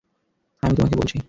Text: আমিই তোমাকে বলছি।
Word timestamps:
আমিই 0.63 0.75
তোমাকে 0.75 0.95
বলছি। 0.95 1.17